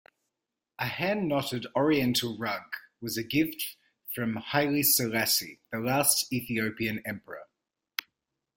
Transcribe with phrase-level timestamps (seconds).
[0.79, 2.63] A hand-knotted oriental rug
[3.01, 3.75] was a gift
[4.15, 7.45] from Haile Selassie, the last Ethiopian emperor.